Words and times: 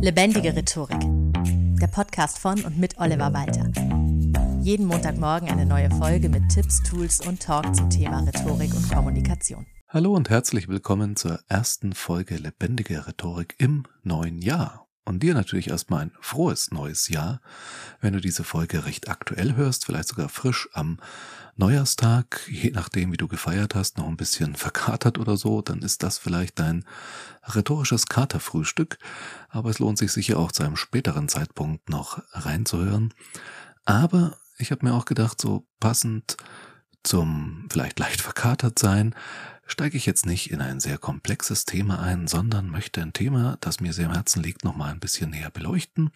Lebendige 0.00 0.54
Rhetorik. 0.54 1.00
Der 1.80 1.88
Podcast 1.88 2.38
von 2.38 2.64
und 2.64 2.78
mit 2.78 2.98
Oliver 2.98 3.32
Walter. 3.32 3.68
Jeden 4.62 4.86
Montagmorgen 4.86 5.48
eine 5.48 5.66
neue 5.66 5.90
Folge 5.90 6.28
mit 6.28 6.48
Tipps, 6.50 6.80
Tools 6.84 7.26
und 7.26 7.42
Talk 7.42 7.74
zum 7.74 7.90
Thema 7.90 8.20
Rhetorik 8.20 8.72
und 8.74 8.88
Kommunikation. 8.90 9.66
Hallo 9.88 10.14
und 10.14 10.30
herzlich 10.30 10.68
willkommen 10.68 11.16
zur 11.16 11.40
ersten 11.48 11.94
Folge 11.94 12.36
Lebendige 12.36 13.08
Rhetorik 13.08 13.56
im 13.58 13.86
neuen 14.04 14.40
Jahr. 14.40 14.87
Und 15.08 15.22
dir 15.22 15.32
natürlich 15.32 15.70
erstmal 15.70 16.02
ein 16.02 16.12
frohes 16.20 16.70
neues 16.70 17.08
Jahr, 17.08 17.40
wenn 18.02 18.12
du 18.12 18.20
diese 18.20 18.44
Folge 18.44 18.84
recht 18.84 19.08
aktuell 19.08 19.56
hörst, 19.56 19.86
vielleicht 19.86 20.08
sogar 20.08 20.28
frisch 20.28 20.68
am 20.74 20.98
Neujahrstag, 21.56 22.42
je 22.46 22.72
nachdem, 22.72 23.10
wie 23.10 23.16
du 23.16 23.26
gefeiert 23.26 23.74
hast, 23.74 23.96
noch 23.96 24.06
ein 24.06 24.18
bisschen 24.18 24.54
verkatert 24.54 25.16
oder 25.16 25.38
so, 25.38 25.62
dann 25.62 25.80
ist 25.80 26.02
das 26.02 26.18
vielleicht 26.18 26.58
dein 26.58 26.84
rhetorisches 27.42 28.08
Katerfrühstück. 28.08 28.98
Aber 29.48 29.70
es 29.70 29.78
lohnt 29.78 29.96
sich 29.96 30.12
sicher 30.12 30.38
auch 30.38 30.52
zu 30.52 30.62
einem 30.62 30.76
späteren 30.76 31.30
Zeitpunkt 31.30 31.88
noch 31.88 32.22
reinzuhören. 32.32 33.14
Aber 33.86 34.36
ich 34.58 34.72
habe 34.72 34.84
mir 34.84 34.92
auch 34.92 35.06
gedacht, 35.06 35.40
so 35.40 35.66
passend 35.80 36.36
zum 37.02 37.66
vielleicht 37.70 37.98
leicht 37.98 38.20
verkatert 38.20 38.78
sein, 38.78 39.14
steige 39.68 39.96
ich 39.96 40.06
jetzt 40.06 40.26
nicht 40.26 40.50
in 40.50 40.60
ein 40.60 40.80
sehr 40.80 40.98
komplexes 40.98 41.64
Thema 41.64 42.00
ein, 42.00 42.26
sondern 42.26 42.70
möchte 42.70 43.00
ein 43.02 43.12
Thema, 43.12 43.58
das 43.60 43.80
mir 43.80 43.92
sehr 43.92 44.06
am 44.06 44.14
Herzen 44.14 44.42
liegt, 44.42 44.64
nochmal 44.64 44.90
ein 44.90 44.98
bisschen 44.98 45.30
näher 45.30 45.50
beleuchten. 45.50 46.10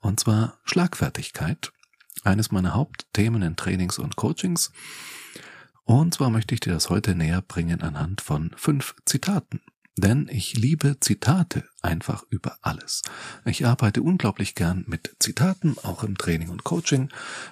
Und 0.00 0.20
zwar 0.20 0.58
Schlagfertigkeit, 0.64 1.72
eines 2.24 2.50
meiner 2.50 2.74
Hauptthemen 2.74 3.42
in 3.42 3.56
Trainings 3.56 3.98
und 3.98 4.16
Coachings. 4.16 4.72
Und 5.84 6.14
zwar 6.14 6.30
möchte 6.30 6.54
ich 6.54 6.60
dir 6.60 6.72
das 6.72 6.90
heute 6.90 7.14
näher 7.14 7.40
bringen 7.40 7.80
anhand 7.80 8.20
von 8.20 8.50
fünf 8.56 8.94
Zitaten. 9.06 9.60
Denn 9.96 10.28
ich 10.30 10.54
liebe 10.54 10.98
Zitate 11.00 11.64
einfach 11.82 12.24
über 12.30 12.56
alles. 12.62 13.02
Ich 13.44 13.66
arbeite 13.66 14.02
unglaublich 14.02 14.54
gern 14.54 14.84
mit 14.88 15.16
Zitaten, 15.18 15.76
auch 15.82 16.02
im 16.02 16.16
Training 16.16 16.48
und 16.48 16.64
Coaching, 16.64 17.10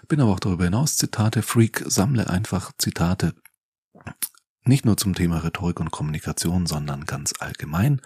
bin 0.09 0.21
aber 0.21 0.33
auch 0.33 0.41
darüber 0.41 0.65
hinaus 0.65 0.97
Zitate-Freak, 0.97 1.85
sammle 1.87 2.31
einfach 2.31 2.73
Zitate 2.79 3.35
nicht 4.65 4.85
nur 4.85 4.97
zum 4.97 5.15
Thema 5.15 5.39
Rhetorik 5.39 5.81
und 5.81 5.91
Kommunikation, 5.91 6.67
sondern 6.67 7.05
ganz 7.05 7.33
allgemein 7.39 8.01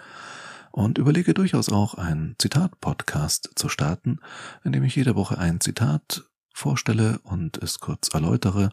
und 0.74 0.98
überlege 0.98 1.34
durchaus 1.34 1.68
auch 1.68 1.94
einen 1.94 2.34
Zitat-Podcast 2.38 3.50
zu 3.54 3.68
starten, 3.68 4.18
in 4.64 4.72
dem 4.72 4.82
ich 4.82 4.96
jede 4.96 5.14
Woche 5.14 5.38
ein 5.38 5.60
Zitat 5.60 6.24
vorstelle 6.52 7.20
und 7.22 7.58
es 7.58 7.78
kurz 7.78 8.08
erläutere, 8.08 8.70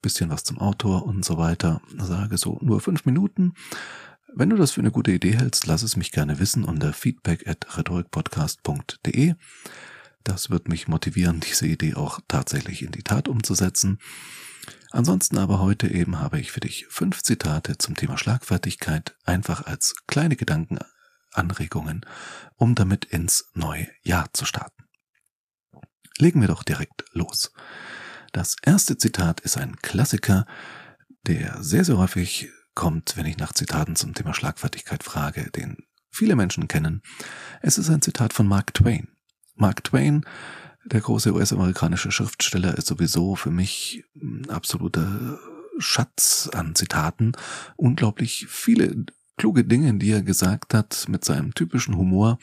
bisschen 0.00 0.30
was 0.30 0.44
zum 0.44 0.58
Autor 0.58 1.06
und 1.06 1.24
so 1.24 1.36
weiter, 1.36 1.80
sage 1.98 2.38
so 2.38 2.58
nur 2.62 2.80
fünf 2.80 3.04
Minuten. 3.04 3.54
Wenn 4.34 4.50
du 4.50 4.56
das 4.56 4.72
für 4.72 4.80
eine 4.80 4.90
gute 4.90 5.12
Idee 5.12 5.36
hältst, 5.36 5.66
lass 5.66 5.82
es 5.82 5.96
mich 5.96 6.12
gerne 6.12 6.38
wissen 6.38 6.64
unter 6.64 6.92
feedback 6.92 7.46
at 7.46 7.76
rhetorikpodcast.de. 7.76 9.34
Das 10.24 10.48
wird 10.48 10.68
mich 10.68 10.88
motivieren, 10.88 11.40
diese 11.40 11.66
Idee 11.66 11.94
auch 11.94 12.18
tatsächlich 12.28 12.82
in 12.82 12.92
die 12.92 13.02
Tat 13.02 13.28
umzusetzen. 13.28 13.98
Ansonsten 14.90 15.38
aber 15.38 15.60
heute 15.60 15.88
eben 15.88 16.18
habe 16.18 16.40
ich 16.40 16.50
für 16.50 16.60
dich 16.60 16.86
fünf 16.88 17.22
Zitate 17.22 17.76
zum 17.78 17.94
Thema 17.94 18.16
Schlagfertigkeit 18.16 19.16
einfach 19.24 19.66
als 19.66 19.94
kleine 20.06 20.36
Gedankenanregungen, 20.36 22.06
um 22.56 22.74
damit 22.74 23.04
ins 23.04 23.50
neue 23.54 23.88
Jahr 24.02 24.32
zu 24.32 24.46
starten. 24.46 24.84
Legen 26.18 26.40
wir 26.40 26.48
doch 26.48 26.62
direkt 26.62 27.04
los. 27.12 27.52
Das 28.32 28.56
erste 28.62 28.96
Zitat 28.96 29.40
ist 29.40 29.58
ein 29.58 29.76
Klassiker, 29.76 30.46
der 31.26 31.62
sehr, 31.62 31.84
sehr 31.84 31.98
häufig 31.98 32.48
kommt, 32.74 33.16
wenn 33.16 33.26
ich 33.26 33.36
nach 33.36 33.52
Zitaten 33.52 33.96
zum 33.96 34.14
Thema 34.14 34.32
Schlagfertigkeit 34.32 35.02
frage, 35.02 35.50
den 35.50 35.76
viele 36.10 36.36
Menschen 36.36 36.68
kennen. 36.68 37.02
Es 37.60 37.78
ist 37.78 37.90
ein 37.90 38.02
Zitat 38.02 38.32
von 38.32 38.46
Mark 38.46 38.74
Twain. 38.74 39.13
Mark 39.56 39.84
Twain 39.84 40.24
der 40.84 41.00
große 41.00 41.32
US-amerikanische 41.32 42.12
Schriftsteller 42.12 42.76
ist 42.76 42.86
sowieso 42.86 43.36
für 43.36 43.50
mich 43.50 44.04
ein 44.16 44.50
absoluter 44.50 45.38
Schatz 45.78 46.50
an 46.52 46.74
Zitaten. 46.74 47.32
Unglaublich 47.76 48.46
viele 48.48 49.06
kluge 49.36 49.64
Dinge, 49.64 49.94
die 49.94 50.10
er 50.10 50.22
gesagt 50.22 50.74
hat, 50.74 51.06
mit 51.08 51.24
seinem 51.24 51.54
typischen 51.54 51.96
Humor, 51.96 52.38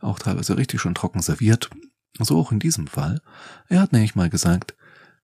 auch 0.00 0.18
teilweise 0.18 0.56
richtig 0.56 0.80
schon 0.80 0.94
trocken 0.94 1.22
serviert. 1.22 1.70
So 2.18 2.38
auch 2.38 2.50
in 2.50 2.58
diesem 2.58 2.86
Fall. 2.86 3.20
Er 3.68 3.80
hat 3.80 3.92
nämlich 3.92 4.14
mal 4.14 4.30
gesagt, 4.30 4.74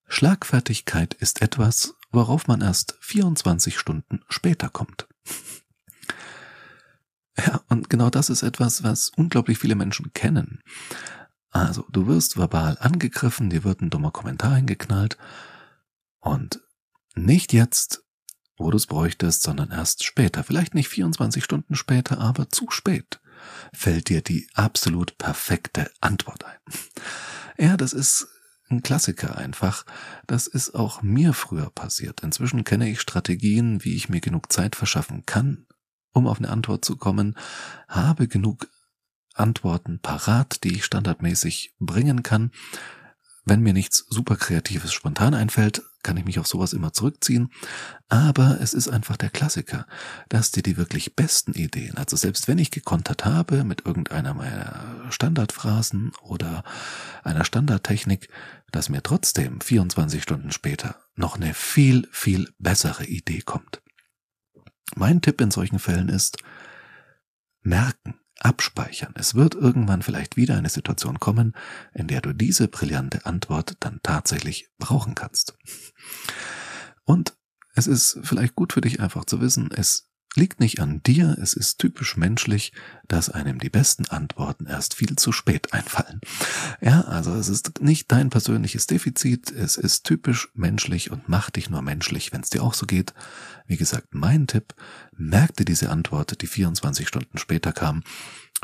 Schlagfertigkeit 0.07 1.15
ist 1.15 1.43
etwas, 1.43 1.95
worauf 2.11 2.47
man 2.47 2.61
erst 2.61 2.97
24 3.01 3.79
Stunden 3.79 4.21
später 4.29 4.69
kommt. 4.69 5.09
Ja, 7.39 7.63
und 7.69 7.89
genau 7.89 8.11
das 8.11 8.29
ist 8.29 8.43
etwas, 8.43 8.83
was 8.83 9.11
unglaublich 9.17 9.59
viele 9.59 9.75
Menschen 9.75 10.13
kennen. 10.13 10.61
Also, 11.53 11.85
du 11.93 12.07
wirst 12.07 12.37
verbal 12.37 12.79
angegriffen, 12.81 13.51
dir 13.51 13.63
wird 13.63 13.83
ein 13.83 13.91
dummer 13.91 14.11
Kommentar 14.11 14.57
hingeknallt 14.57 15.19
und 16.21 16.61
nicht 17.15 17.53
jetzt, 17.53 18.03
wo 18.57 18.71
du 18.71 18.79
es 18.79 18.87
bräuchtest, 18.87 19.43
sondern 19.43 19.71
erst 19.71 20.03
später, 20.03 20.45
vielleicht 20.45 20.75
nicht 20.75 20.89
24 20.89 21.45
Stunden 21.45 21.75
später, 21.75 22.19
aber 22.19 22.49
zu 22.49 22.71
spät, 22.71 23.21
fällt 23.73 24.09
dir 24.09 24.23
die 24.23 24.49
absolut 24.55 25.19
perfekte 25.19 25.91
Antwort 26.01 26.45
ein. 26.45 26.59
Ja, 27.59 27.77
das 27.77 27.93
ist 27.93 28.29
ein 28.71 28.83
Klassiker 28.83 29.37
einfach. 29.37 29.85
Das 30.27 30.47
ist 30.47 30.75
auch 30.75 31.03
mir 31.03 31.35
früher 31.35 31.71
passiert. 31.71 32.23
Inzwischen 32.23 32.65
kenne 32.65 32.89
ich 32.89 33.01
Strategien, 33.01 33.85
wie 33.85 33.95
ich 33.95 34.09
mir 34.09 34.21
genug 34.21 34.51
Zeit 34.51 34.75
verschaffen 34.75 35.27
kann, 35.27 35.67
um 36.13 36.27
auf 36.27 36.39
eine 36.39 36.49
Antwort 36.49 36.85
zu 36.85 36.97
kommen, 36.97 37.37
habe 37.89 38.27
genug 38.27 38.69
Antworten 39.35 40.01
parat, 40.01 40.65
die 40.65 40.75
ich 40.75 40.85
standardmäßig 40.85 41.75
bringen 41.79 42.23
kann. 42.23 42.51
Wenn 43.45 43.61
mir 43.61 43.73
nichts 43.73 44.07
super 44.09 44.37
Kreatives 44.37 44.93
spontan 44.93 45.35
einfällt, 45.35 45.83
kann 46.05 46.17
ich 46.17 46.25
mich 46.25 46.39
auf 46.39 46.47
sowas 46.47 46.73
immer 46.73 46.93
zurückziehen. 46.93 47.51
Aber 48.09 48.61
es 48.61 48.73
ist 48.73 48.89
einfach 48.89 49.17
der 49.17 49.31
Klassiker, 49.31 49.87
dass 50.29 50.53
dir 50.53 50.63
die 50.63 50.77
wirklich 50.77 51.17
besten 51.17 51.53
Ideen, 51.53 51.97
also 51.97 52.17
selbst 52.17 52.47
wenn 52.47 52.59
ich 52.59 52.71
gekontert 52.71 53.25
habe 53.25 53.65
mit 53.65 53.85
irgendeiner 53.85 54.35
meiner 54.35 55.11
Standardphrasen 55.11 56.13
oder 56.23 56.63
einer 57.25 57.45
Standardtechnik, 57.45 58.29
dass 58.71 58.89
mir 58.89 59.03
trotzdem 59.03 59.61
24 59.61 60.23
Stunden 60.23 60.53
später 60.53 60.97
noch 61.17 61.37
eine 61.37 61.55
viel, 61.55 62.09
viel 62.13 62.53
bessere 62.59 63.05
Idee 63.05 63.41
kommt. 63.41 63.83
Mein 64.95 65.21
Tipp 65.21 65.41
in 65.41 65.51
solchen 65.51 65.79
Fällen 65.79 66.09
ist, 66.09 66.39
merken 67.63 68.22
abspeichern. 68.45 69.15
Es 69.17 69.35
wird 69.35 69.55
irgendwann 69.55 70.03
vielleicht 70.03 70.37
wieder 70.37 70.57
eine 70.57 70.69
Situation 70.69 71.21
kommen, 71.21 71.55
in 71.95 72.09
der 72.09 72.21
du 72.21 72.33
diese 72.33 72.69
brillante 72.69 73.25
Antwort 73.27 73.77
dann 73.81 74.01
tatsächlich 74.03 74.69
brauchen 74.79 75.15
kannst. 75.15 75.57
Und 77.05 77.37
es 77.75 77.87
ist 77.87 78.19
vielleicht 78.23 78.55
gut 78.55 78.73
für 78.73 78.81
dich 78.81 79.01
einfach 79.01 79.25
zu 79.25 79.41
wissen, 79.41 79.71
es 79.75 80.12
liegt 80.35 80.61
nicht 80.61 80.81
an 80.81 81.03
dir, 81.03 81.37
es 81.41 81.53
ist 81.53 81.79
typisch 81.79 82.17
menschlich, 82.17 82.73
dass 83.07 83.29
einem 83.29 83.59
die 83.59 83.69
besten 83.69 84.07
Antworten 84.07 84.67
erst 84.67 84.95
viel 84.95 85.17
zu 85.17 85.33
spät 85.33 85.73
einfallen. 85.73 86.21
Ja, 86.81 87.03
also 87.03 87.35
es 87.35 87.49
ist 87.49 87.83
nicht 87.83 88.11
dein 88.11 88.31
persönliches 88.31 88.87
Defizit, 88.87 89.51
es 89.51 89.77
ist 89.77 90.05
typisch 90.05 90.49
menschlich 90.55 91.11
und 91.11 91.29
macht 91.29 91.57
dich 91.57 91.69
nur 91.69 91.83
menschlich, 91.83 92.33
wenn 92.33 92.41
es 92.41 92.51
dir 92.51 92.63
auch 92.63 92.75
so 92.75 92.87
geht. 92.87 93.13
Wie 93.67 93.77
gesagt, 93.77 94.09
mein 94.15 94.47
Tipp, 94.47 94.75
merk 95.17 95.57
dir 95.57 95.65
diese 95.65 95.91
Antwort, 95.91 96.41
die 96.41 96.47
24 96.47 97.07
Stunden 97.07 97.39
später 97.39 97.73
kam, 97.73 98.03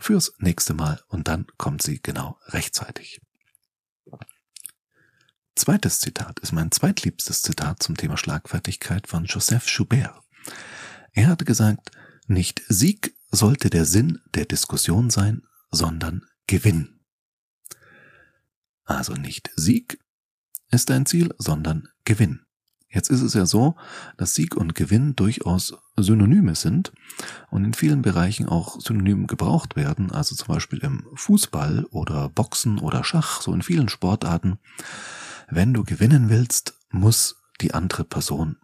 fürs 0.00 0.32
nächste 0.38 0.74
Mal 0.74 1.02
und 1.08 1.28
dann 1.28 1.46
kommt 1.58 1.82
sie 1.82 2.00
genau 2.00 2.38
rechtzeitig. 2.46 3.20
Zweites 5.54 5.98
Zitat 5.98 6.38
ist 6.38 6.52
mein 6.52 6.70
zweitliebstes 6.70 7.42
Zitat 7.42 7.82
zum 7.82 7.96
Thema 7.96 8.16
Schlagfertigkeit 8.16 9.08
von 9.08 9.24
Joseph 9.24 9.66
Joubert. 9.66 10.14
Er 11.18 11.26
hatte 11.26 11.44
gesagt, 11.44 11.90
nicht 12.28 12.62
Sieg 12.68 13.12
sollte 13.32 13.70
der 13.70 13.86
Sinn 13.86 14.20
der 14.34 14.44
Diskussion 14.44 15.10
sein, 15.10 15.42
sondern 15.72 16.22
Gewinn. 16.46 17.00
Also 18.84 19.14
nicht 19.14 19.50
Sieg 19.56 19.98
ist 20.70 20.90
dein 20.90 21.06
Ziel, 21.06 21.34
sondern 21.36 21.88
Gewinn. 22.04 22.42
Jetzt 22.88 23.10
ist 23.10 23.22
es 23.22 23.34
ja 23.34 23.46
so, 23.46 23.74
dass 24.16 24.36
Sieg 24.36 24.54
und 24.54 24.76
Gewinn 24.76 25.16
durchaus 25.16 25.76
Synonyme 25.96 26.54
sind 26.54 26.92
und 27.50 27.64
in 27.64 27.74
vielen 27.74 28.02
Bereichen 28.02 28.48
auch 28.48 28.80
synonym 28.80 29.26
gebraucht 29.26 29.74
werden, 29.74 30.12
also 30.12 30.36
zum 30.36 30.54
Beispiel 30.54 30.78
im 30.84 31.04
Fußball 31.16 31.84
oder 31.90 32.28
Boxen 32.28 32.78
oder 32.78 33.02
Schach, 33.02 33.42
so 33.42 33.52
in 33.52 33.62
vielen 33.62 33.88
Sportarten. 33.88 34.60
Wenn 35.48 35.74
du 35.74 35.82
gewinnen 35.82 36.28
willst, 36.30 36.74
muss 36.90 37.42
die 37.60 37.74
andere 37.74 38.04
Person 38.04 38.56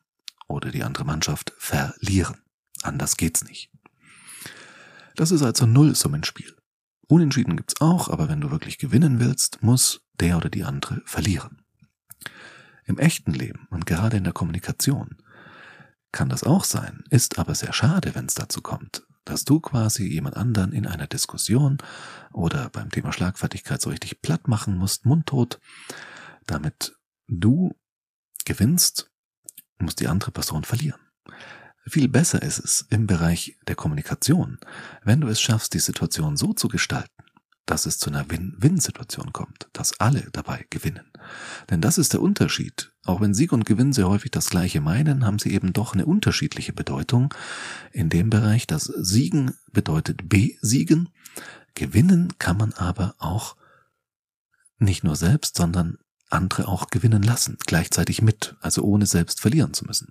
oder 0.47 0.71
die 0.71 0.85
andere 0.85 1.05
Mannschaft 1.05 1.53
verlieren. 1.59 2.44
Anders 2.85 3.17
geht's 3.17 3.45
nicht. 3.45 3.71
Das 5.17 5.31
ist 5.31 5.43
also 5.43 5.65
Nullsummenspiel. 5.67 6.55
Unentschieden 7.09 7.57
gibt's 7.57 7.81
auch, 7.81 8.09
aber 8.09 8.29
wenn 8.29 8.41
du 8.41 8.51
wirklich 8.51 8.79
gewinnen 8.79 9.21
willst, 9.21 9.63
muss 9.63 10.03
der 10.21 10.37
oder 10.37 10.51
die 10.51 10.65
andere 10.65 11.03
verlieren. 11.07 11.63
Im 12.85 12.99
echten 12.99 13.33
Leben 13.33 13.67
und 13.71 13.87
gerade 13.87 14.17
in 14.17 14.25
der 14.25 14.33
Kommunikation 14.33 15.17
kann 16.13 16.29
das 16.29 16.45
auch 16.45 16.65
sein, 16.65 17.05
ist 17.11 17.39
aber 17.39 17.55
sehr 17.55 17.73
schade, 17.73 18.15
wenn 18.15 18.27
es 18.27 18.35
dazu 18.35 18.61
kommt. 18.61 19.07
dass 19.25 19.45
du 19.45 19.61
quasi 19.61 20.07
jemand 20.07 20.37
anderen 20.37 20.73
in 20.73 20.87
einer 20.87 21.07
Diskussion 21.07 21.79
oder 22.33 22.69
beim 22.71 22.91
Thema 22.91 23.13
Schlagfertigkeit 23.13 23.81
so 23.81 23.91
richtig 23.91 24.21
platt 24.23 24.49
machen 24.49 24.77
musst, 24.77 25.07
mundtot, 25.07 25.61
damit 26.47 26.97
du 27.27 27.75
gewinnst, 28.45 29.11
muss 29.79 29.97
die 29.97 30.09
andere 30.09 30.31
Person 30.31 30.65
verlieren. 30.65 31.01
Viel 31.87 32.09
besser 32.09 32.43
ist 32.43 32.59
es 32.59 32.87
im 32.91 33.07
Bereich 33.07 33.59
der 33.69 33.77
Kommunikation, 33.77 34.59
wenn 35.03 35.21
du 35.21 35.29
es 35.29 35.41
schaffst, 35.41 35.75
die 35.75 35.81
Situation 35.81 36.37
so 36.37 36.55
zu 36.55 36.69
gestalten, 36.69 37.25
dass 37.67 37.85
es 37.85 37.99
zu 37.99 38.09
einer 38.09 38.31
Win-Win-Situation 38.31 39.33
kommt, 39.33 39.69
dass 39.75 40.01
alle 40.01 40.29
dabei 40.33 40.67
gewinnen. 40.71 41.11
Denn 41.69 41.83
das 41.83 41.99
ist 41.99 42.15
der 42.15 42.23
Unterschied. 42.23 42.93
Auch 43.05 43.21
wenn 43.21 43.35
Sieg 43.35 43.53
und 43.53 43.67
Gewinn 43.67 43.93
sehr 43.93 44.09
häufig 44.09 44.31
das 44.31 44.49
gleiche 44.49 44.81
meinen, 44.81 45.27
haben 45.27 45.39
sie 45.39 45.53
eben 45.53 45.75
doch 45.75 45.93
eine 45.93 46.07
unterschiedliche 46.07 46.73
Bedeutung. 46.73 47.35
In 47.93 48.09
dem 48.09 48.31
Bereich, 48.31 48.67
dass 48.67 48.85
Siegen 48.85 49.55
bedeutet 49.71 50.29
besiegen. 50.29 51.11
Gewinnen 51.75 52.33
kann 52.39 52.57
man 52.57 52.73
aber 52.75 53.15
auch 53.19 53.57
nicht 54.79 55.05
nur 55.05 55.17
selbst, 55.17 55.57
sondern 55.57 55.99
andere 56.35 56.69
auch 56.69 56.89
gewinnen 56.89 57.23
lassen, 57.23 57.57
gleichzeitig 57.67 58.21
mit, 58.21 58.57
also 58.61 58.83
ohne 58.83 59.07
selbst 59.07 59.41
verlieren 59.41 59.73
zu 59.73 59.85
müssen. 59.85 60.11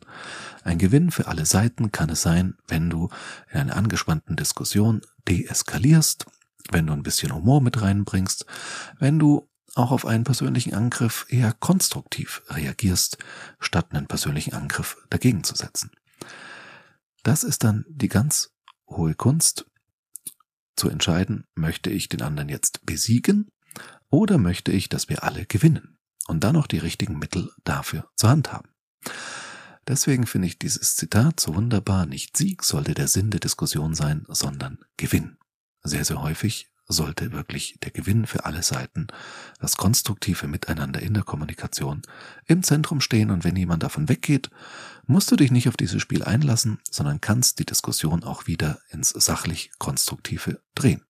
Ein 0.64 0.78
Gewinn 0.78 1.12
für 1.12 1.28
alle 1.28 1.46
Seiten 1.46 1.92
kann 1.92 2.10
es 2.10 2.22
sein, 2.22 2.56
wenn 2.68 2.90
du 2.90 3.10
in 3.52 3.60
einer 3.60 3.76
angespannten 3.76 4.36
Diskussion 4.36 5.02
deeskalierst, 5.28 6.26
wenn 6.72 6.88
du 6.88 6.94
ein 6.94 7.04
bisschen 7.04 7.34
Humor 7.34 7.62
mit 7.62 7.82
reinbringst, 7.82 8.46
wenn 9.00 9.20
du 9.20 9.50
auch 9.76 9.92
auf 9.92 10.06
einen 10.06 10.24
persönlichen 10.24 10.74
Angriff 10.74 11.26
eher 11.30 11.52
konstruktiv 11.52 12.44
reagierst, 12.50 13.18
statt 13.60 13.88
einen 13.92 14.08
persönlichen 14.08 14.54
Angriff 14.54 14.98
dagegen 15.10 15.44
zu 15.44 15.56
setzen. 15.56 15.92
Das 17.24 17.44
ist 17.44 17.64
dann 17.64 17.86
die 17.90 18.10
ganz 18.10 18.52
hohe 18.88 19.16
Kunst, 19.16 19.66
zu 20.76 20.90
entscheiden, 20.90 21.46
möchte 21.54 21.92
ich 21.92 22.10
den 22.10 22.24
anderen 22.24 22.50
jetzt 22.50 22.84
besiegen 22.84 23.52
oder 24.10 24.40
möchte 24.40 24.72
ich, 24.72 24.90
dass 24.90 25.08
wir 25.08 25.24
alle 25.24 25.46
gewinnen 25.46 25.98
und 26.28 26.44
dann 26.44 26.54
noch 26.54 26.68
die 26.68 26.78
richtigen 26.78 27.20
Mittel 27.20 27.52
dafür 27.64 28.10
zur 28.16 28.30
Hand 28.30 28.52
haben. 28.52 28.70
Deswegen 29.88 30.26
finde 30.26 30.48
ich 30.48 30.60
dieses 30.60 30.96
Zitat 30.96 31.40
so 31.40 31.56
wunderbar. 31.56 32.06
Nicht 32.06 32.38
Sieg 32.38 32.64
sollte 32.64 32.94
der 32.94 33.10
Sinn 33.10 33.32
der 33.32 33.42
Diskussion 33.42 33.96
sein, 33.96 34.26
sondern 34.30 34.80
Gewinn 34.96 35.38
sehr, 35.84 36.06
sehr 36.06 36.22
häufig 36.22 36.70
sollte 36.86 37.32
wirklich 37.32 37.78
der 37.82 37.92
Gewinn 37.92 38.26
für 38.26 38.46
alle 38.46 38.62
Seiten, 38.62 39.08
das 39.60 39.78
konstruktive 39.78 40.48
Miteinander 40.48 41.02
in 41.02 41.14
der 41.14 41.24
Kommunikation 41.24 42.02
im 42.46 42.62
Zentrum 42.62 43.00
stehen 43.00 43.32
und 43.32 43.44
wenn 43.44 43.56
jemand 43.56 43.84
davon 43.84 44.10
weggeht, 44.10 44.50
musst 45.06 45.32
du 45.32 45.36
dich 45.36 45.50
nicht 45.50 45.70
auf 45.70 45.78
dieses 45.78 46.02
Spiel 46.02 46.24
einlassen, 46.24 46.80
sondern 46.90 47.22
kannst 47.22 47.60
die 47.60 47.66
Diskussion 47.66 48.24
auch 48.24 48.48
wieder 48.48 48.80
ins 48.90 49.10
sachlich 49.10 49.72
Konstruktive 49.80 50.62
drehen. 50.76 51.04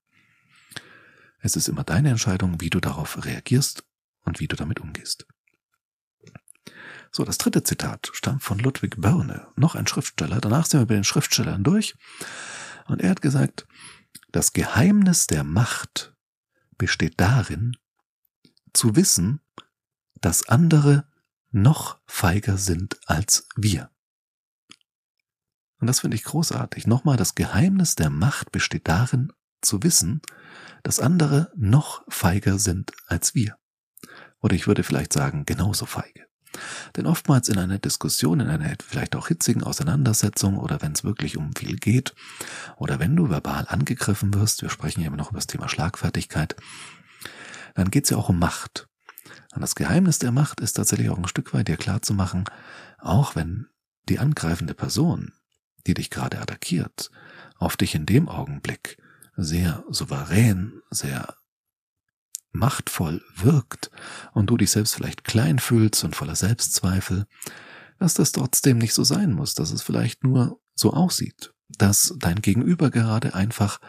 Es 1.40 1.56
ist 1.56 1.68
immer 1.68 1.84
deine 1.84 2.10
Entscheidung, 2.10 2.62
wie 2.62 2.70
du 2.70 2.80
darauf 2.80 3.26
reagierst 3.26 3.84
und 4.24 4.40
wie 4.40 4.48
du 4.48 4.56
damit 4.56 4.80
umgehst. 4.80 5.26
So, 7.12 7.24
das 7.24 7.38
dritte 7.38 7.64
Zitat 7.64 8.10
stammt 8.14 8.42
von 8.42 8.58
Ludwig 8.58 9.00
Börne, 9.00 9.48
noch 9.56 9.76
ein 9.76 9.86
Schriftsteller. 9.86 10.42
Danach 10.42 10.66
sind 10.66 10.80
wir 10.80 10.88
bei 10.88 10.96
den 10.96 11.04
Schriftstellern 11.04 11.64
durch. 11.64 11.96
Und 12.88 13.02
er 13.02 13.12
hat 13.12 13.22
gesagt, 13.22 13.68
das 14.32 14.52
Geheimnis 14.54 15.28
der 15.28 15.44
Macht 15.44 16.16
besteht 16.78 17.22
darin, 17.22 17.78
zu 18.74 18.96
wissen, 18.96 19.42
dass 20.22 20.48
andere 20.50 21.08
noch 21.52 22.00
feiger 22.08 22.58
sind 22.58 22.98
als 23.06 23.48
wir. 23.56 23.92
Und 25.78 25.88
das 25.88 26.00
finde 26.00 26.16
ich 26.16 26.24
großartig. 26.24 26.88
Nochmal, 26.88 27.18
das 27.18 27.36
Geheimnis 27.36 27.96
der 27.96 28.10
Macht 28.10 28.52
besteht 28.52 28.88
darin, 28.88 29.32
zu 29.62 29.84
wissen, 29.84 30.22
dass 30.82 31.00
andere 31.00 31.52
noch 31.56 32.04
feiger 32.08 32.58
sind 32.58 32.92
als 33.08 33.36
wir. 33.36 33.58
Oder 34.44 34.56
ich 34.56 34.68
würde 34.68 34.84
vielleicht 34.84 35.14
sagen, 35.14 35.46
genauso 35.46 35.86
feige. 35.86 36.26
Denn 36.96 37.08
oftmals 37.08 37.50
in 37.50 37.58
einer 37.58 37.80
Diskussion, 37.80 38.42
in 38.42 38.50
einer 38.50 38.76
vielleicht 38.86 39.16
auch 39.16 39.30
hitzigen 39.30 39.64
Auseinandersetzung 39.64 40.58
oder 40.58 40.82
wenn 40.82 40.92
es 40.92 41.04
wirklich 41.04 41.38
um 41.38 41.56
viel 41.56 41.78
geht 41.78 42.14
oder 42.76 43.00
wenn 43.00 43.16
du 43.16 43.30
verbal 43.30 43.66
angegriffen 43.68 44.34
wirst, 44.36 44.62
wir 44.62 44.70
sprechen 44.70 45.02
ja 45.02 45.08
immer 45.08 45.18
noch 45.18 45.32
über 45.32 45.40
das 45.40 45.48
Thema 45.48 45.68
Schlagfertigkeit, 45.68 46.56
dann 47.74 47.90
geht 47.90 48.04
es 48.04 48.12
ja 48.12 48.18
auch 48.18 48.30
um 48.30 48.38
Macht. 48.38 48.88
Und 49.56 49.62
das 49.62 49.76
Geheimnis 49.76 50.20
der 50.20 50.32
Macht 50.32 50.60
ist 50.60 50.74
tatsächlich 50.74 51.10
auch 51.10 51.18
ein 51.18 51.28
Stück 51.28 51.54
weit 51.54 51.68
dir 51.68 51.78
klar 51.78 52.02
zu 52.02 52.14
machen, 52.14 52.44
auch 53.00 53.36
wenn 53.36 53.68
die 54.10 54.20
angreifende 54.20 54.74
Person, 54.74 55.32
die 55.88 55.94
dich 55.94 56.10
gerade 56.10 56.40
attackiert, 56.40 57.10
auf 57.58 57.78
dich 57.78 57.96
in 57.96 58.06
dem 58.06 58.28
Augenblick 58.28 58.98
sehr 59.36 59.84
souverän, 59.90 60.82
sehr 60.92 61.36
machtvoll 62.54 63.22
wirkt 63.36 63.92
und 64.34 64.50
du 64.50 64.58
dich 64.58 64.72
selbst 64.72 64.96
vielleicht 64.96 65.24
klein 65.24 65.60
fühlst 65.60 66.04
und 66.04 66.16
voller 66.16 66.36
Selbstzweifel, 66.36 67.26
dass 68.00 68.14
das 68.14 68.32
trotzdem 68.32 68.78
nicht 68.78 68.94
so 68.94 69.04
sein 69.04 69.34
muss, 69.34 69.56
dass 69.56 69.72
es 69.72 69.82
vielleicht 69.82 70.24
nur 70.24 70.60
so 70.76 70.94
aussieht, 70.94 71.54
dass 71.70 72.14
dein 72.18 72.42
Gegenüber 72.42 72.90
gerade 72.90 73.34
einfach 73.34 73.80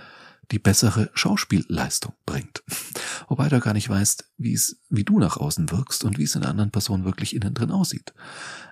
die 0.51 0.59
bessere 0.59 1.11
Schauspielleistung 1.15 2.15
bringt. 2.27 2.63
Wobei 3.29 3.49
du 3.49 3.61
gar 3.61 3.75
nicht 3.75 3.89
weißt, 3.89 4.33
wie 4.37 4.61
wie 4.91 5.05
du 5.05 5.19
nach 5.19 5.37
außen 5.37 5.71
wirkst 5.71 6.05
und 6.05 6.19
wie 6.19 6.25
es 6.25 6.35
in 6.35 6.43
der 6.43 6.51
anderen 6.51 6.71
Person 6.71 7.05
wirklich 7.05 7.35
innen 7.35 7.55
drin 7.55 7.71
aussieht. 7.71 8.13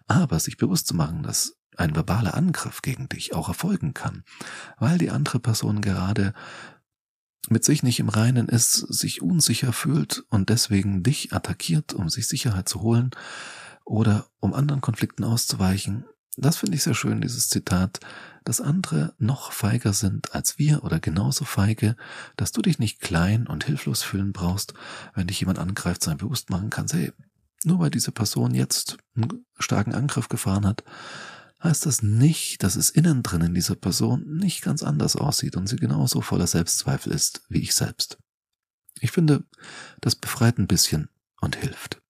Aber 0.07 0.39
sich 0.39 0.57
bewusst 0.57 0.87
zu 0.87 0.95
machen, 0.95 1.23
dass 1.23 1.57
ein 1.77 1.95
verbaler 1.95 2.35
Angriff 2.35 2.83
gegen 2.83 3.09
dich 3.09 3.35
auch 3.35 3.49
erfolgen 3.49 3.95
kann, 3.95 4.25
weil 4.79 4.99
die 4.99 5.11
andere 5.11 5.39
Person 5.41 5.81
gerade 5.81 6.35
mit 7.49 7.65
sich 7.65 7.83
nicht 7.83 8.01
im 8.01 8.09
Reinen 8.09 8.49
ist, 8.49 8.75
sich 8.75 9.23
unsicher 9.23 9.73
fühlt 9.73 10.25
und 10.29 10.49
deswegen 10.49 11.03
dich 11.03 11.33
attackiert, 11.33 11.93
um 11.93 12.09
sich 12.09 12.29
Sicherheit 12.29 12.69
zu 12.69 12.83
holen 12.83 13.11
oder 13.85 14.27
um 14.41 14.55
anderen 14.55 14.81
Konflikten 14.81 15.25
auszuweichen. 15.25 16.05
Das 16.37 16.57
finde 16.57 16.77
ich 16.77 16.83
sehr 16.83 16.95
schön, 16.95 17.21
dieses 17.21 17.49
Zitat, 17.49 18.01
dass 18.45 18.61
andere 18.61 19.15
noch 19.19 19.53
feiger 19.53 19.93
sind 19.93 20.35
als 20.35 20.59
wir 20.59 20.83
oder 20.83 20.99
genauso 20.99 21.45
feige, 21.45 21.97
dass 22.37 22.53
du 22.53 22.63
dich 22.63 22.79
nicht 22.79 23.01
klein 23.01 23.47
und 23.47 23.65
hilflos 23.65 24.03
fühlen 24.03 24.33
brauchst, 24.33 24.73
wenn 25.15 25.27
dich 25.27 25.41
jemand 25.41 25.59
angreift, 25.59 26.03
sein 26.03 26.17
bewusst 26.17 26.49
machen 26.49 26.71
kannst, 26.71 26.95
hey, 26.95 27.13
nur 27.65 27.81
weil 27.81 27.91
diese 27.91 28.13
Person 28.13 28.55
jetzt 28.55 28.97
einen 29.15 29.45
starken 29.59 29.95
Angriff 29.95 30.29
gefahren 30.29 30.67
hat, 30.67 30.85
heißt 31.63 31.87
das 31.87 32.03
nicht, 32.03 32.63
dass 32.63 32.77
es 32.77 32.91
innen 32.91 33.23
drin 33.23 33.43
in 33.43 33.55
dieser 33.55 33.77
Person 33.77 34.25
nicht 34.37 34.63
ganz 34.63 34.83
anders 34.83 35.17
aussieht 35.17 35.57
und 35.57 35.69
sie 35.69 35.77
genauso 35.77 36.21
voller 36.21 36.47
Selbstzweifel 36.47 37.13
ist 37.13 37.43
wie 37.49 37.61
ich 37.61 37.75
selbst. 37.75 38.19
Ich 39.01 39.13
finde, 39.13 39.45
das 40.01 40.17
befreit 40.17 40.59
ein 40.59 40.67
bisschen 40.67 41.09
und 41.41 41.57
hilft. 41.57 42.01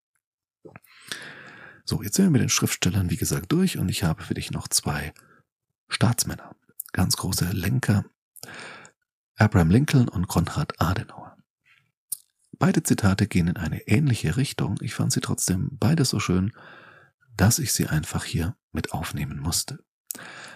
So, 1.84 2.02
jetzt 2.02 2.16
sind 2.16 2.26
wir 2.26 2.30
mit 2.30 2.42
den 2.42 2.48
Schriftstellern, 2.48 3.10
wie 3.10 3.16
gesagt, 3.16 3.50
durch 3.52 3.78
und 3.78 3.88
ich 3.88 4.04
habe 4.04 4.22
für 4.22 4.34
dich 4.34 4.50
noch 4.50 4.68
zwei 4.68 5.12
Staatsmänner, 5.88 6.54
ganz 6.92 7.16
große 7.16 7.50
Lenker, 7.52 8.04
Abraham 9.36 9.70
Lincoln 9.70 10.08
und 10.08 10.28
Konrad 10.28 10.80
Adenauer. 10.80 11.36
Beide 12.58 12.82
Zitate 12.82 13.26
gehen 13.26 13.48
in 13.48 13.56
eine 13.56 13.88
ähnliche 13.88 14.36
Richtung. 14.36 14.78
Ich 14.80 14.94
fand 14.94 15.12
sie 15.12 15.20
trotzdem 15.20 15.70
beide 15.72 16.04
so 16.04 16.20
schön, 16.20 16.52
dass 17.42 17.58
ich 17.58 17.72
sie 17.72 17.88
einfach 17.88 18.22
hier 18.22 18.56
mit 18.70 18.92
aufnehmen 18.92 19.40
musste. 19.40 19.80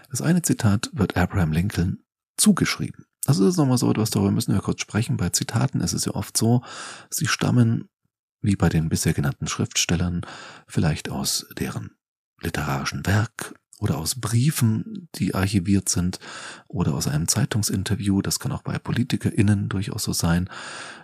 Das 0.09 0.23
eine 0.23 0.43
Zitat 0.43 0.89
wird 0.93 1.17
Abraham 1.17 1.51
Lincoln 1.51 2.05
zugeschrieben. 2.37 3.07
Das 3.25 3.41
ist 3.41 3.57
nochmal 3.57 3.77
so 3.77 3.91
etwas, 3.91 4.11
darüber 4.11 4.31
müssen 4.31 4.55
wir 4.55 4.61
kurz 4.61 4.83
sprechen. 4.83 5.17
Bei 5.17 5.31
Zitaten 5.31 5.81
ist 5.81 5.95
es 5.95 6.05
ja 6.05 6.15
oft 6.15 6.37
so, 6.37 6.63
sie 7.11 7.27
stammen, 7.27 7.89
wie 8.41 8.55
bei 8.55 8.69
den 8.69 8.89
bisher 8.89 9.15
genannten 9.15 9.49
Schriftstellern, 9.49 10.21
vielleicht 10.69 11.11
aus 11.11 11.49
deren 11.59 11.91
literarischen 12.41 13.05
Werk 13.05 13.57
oder 13.81 13.99
aus 13.99 14.21
Briefen, 14.21 15.09
die 15.17 15.35
archiviert 15.35 15.89
sind, 15.89 16.21
oder 16.69 16.95
aus 16.95 17.09
einem 17.09 17.27
Zeitungsinterview. 17.27 18.23
Das 18.23 18.39
kann 18.39 18.53
auch 18.53 18.63
bei 18.63 18.79
PolitikerInnen 18.79 19.69
durchaus 19.69 20.05
so 20.05 20.13
sein, 20.13 20.49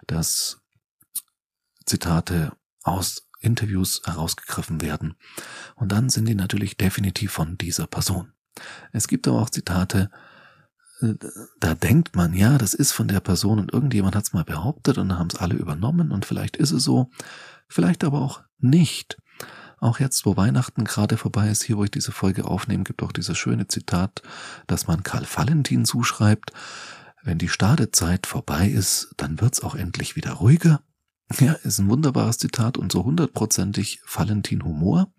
dass 0.07 0.63
Zitate 1.87 2.53
aus 2.85 3.27
Interviews 3.43 4.03
herausgegriffen 4.05 4.81
werden. 4.81 5.15
Und 5.75 5.93
dann 5.93 6.09
sind 6.09 6.27
die 6.27 6.35
natürlich 6.35 6.77
definitiv 6.77 7.33
von 7.33 7.59
dieser 7.59 7.87
Person. 7.87 8.33
Es 8.93 9.09
gibt 9.09 9.27
aber 9.29 9.41
auch 9.41 9.51
Zitate, 9.51 10.11
äh, 11.01 11.15
da 11.61 11.75
denkt 11.75 12.15
man, 12.17 12.35
ja, 12.35 12.59
das 12.59 12.75
ist 12.75 12.93
von 12.93 13.09
der 13.09 13.21
Person 13.21 13.59
und 13.59 13.73
irgendjemand 13.73 14.17
hat 14.17 14.25
es 14.25 14.33
mal 14.33 14.45
behauptet 14.45 14.99
und 14.99 15.19
haben 15.19 15.29
es 15.29 15.37
alle 15.37 15.55
übernommen 15.55 16.13
und 16.13 16.25
vielleicht 16.25 16.57
ist 16.57 16.71
es 16.71 16.85
so, 16.85 17.11
vielleicht 17.69 18.05
aber 18.05 18.21
auch 18.21 18.43
nicht. 18.59 19.19
Auch 19.79 19.99
jetzt, 19.99 20.25
wo 20.27 20.37
Weihnachten 20.37 20.85
gerade 20.85 21.17
vorbei 21.17 21.51
ist, 21.51 21.65
hier 21.65 21.77
wo 21.77 21.85
ich 21.85 21.91
diese 21.91 22.13
Folge 22.13 22.45
aufnehme, 22.45 22.85
gibt 22.85 23.03
auch 23.03 23.11
dieses 23.11 23.37
schöne 23.37 23.67
Zitat, 23.67 24.23
das 24.69 24.87
man 24.87 25.03
Karl 25.03 25.27
Valentin 25.27 25.85
zuschreibt. 25.85 26.53
Wenn 27.25 27.39
die 27.39 27.49
Stadezeit 27.49 28.29
vorbei 28.29 28.69
ist, 28.69 29.13
dann 29.17 29.41
wird's 29.41 29.61
auch 29.61 29.75
endlich 29.75 30.15
wieder 30.15 30.33
ruhiger 30.35 30.83
ja, 31.41 31.53
ist 31.53 31.79
ein 31.79 31.89
wunderbares 31.89 32.39
Zitat 32.39 32.77
und 32.77 32.93
so 32.93 33.05
hundertprozentig 33.05 34.01
Valentin 34.13 34.65
Humor. 34.65 35.13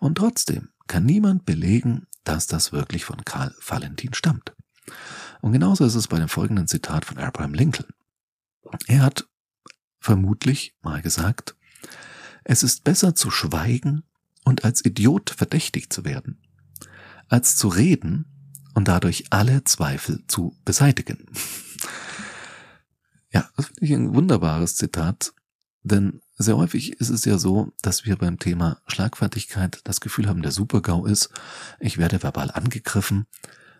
Und 0.00 0.16
trotzdem 0.16 0.70
kann 0.86 1.04
niemand 1.04 1.44
belegen, 1.44 2.06
dass 2.24 2.46
das 2.46 2.72
wirklich 2.72 3.04
von 3.04 3.24
Karl 3.24 3.54
Valentin 3.66 4.14
stammt. 4.14 4.54
Und 5.40 5.52
genauso 5.52 5.84
ist 5.84 5.94
es 5.94 6.08
bei 6.08 6.18
dem 6.18 6.28
folgenden 6.28 6.66
Zitat 6.66 7.04
von 7.04 7.18
Abraham 7.18 7.54
Lincoln. 7.54 7.88
Er 8.86 9.02
hat 9.02 9.28
vermutlich 10.00 10.74
mal 10.82 11.02
gesagt, 11.02 11.56
es 12.44 12.62
ist 12.62 12.84
besser 12.84 13.14
zu 13.14 13.30
schweigen 13.30 14.04
und 14.44 14.64
als 14.64 14.84
Idiot 14.84 15.30
verdächtigt 15.30 15.92
zu 15.92 16.04
werden, 16.04 16.42
als 17.28 17.56
zu 17.56 17.68
reden 17.68 18.26
und 18.74 18.88
dadurch 18.88 19.24
alle 19.30 19.64
Zweifel 19.64 20.24
zu 20.26 20.56
beseitigen. 20.64 21.26
Das 23.58 23.66
finde 23.66 23.84
ich 23.84 23.92
ein 23.92 24.14
wunderbares 24.14 24.76
Zitat, 24.76 25.34
denn 25.82 26.20
sehr 26.36 26.56
häufig 26.56 26.92
ist 27.00 27.08
es 27.08 27.24
ja 27.24 27.38
so, 27.38 27.72
dass 27.82 28.04
wir 28.04 28.14
beim 28.14 28.38
Thema 28.38 28.80
Schlagfertigkeit 28.86 29.80
das 29.82 30.00
Gefühl 30.00 30.28
haben, 30.28 30.42
der 30.42 30.52
Supergau 30.52 31.06
ist, 31.06 31.30
ich 31.80 31.98
werde 31.98 32.22
verbal 32.22 32.52
angegriffen 32.52 33.26